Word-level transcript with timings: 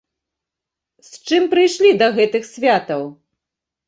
З 1.09 1.19
чым 1.27 1.43
мы 1.45 1.49
прыйшлі 1.53 1.91
да 2.01 2.07
гэтых 2.15 2.47
святаў? 2.53 3.05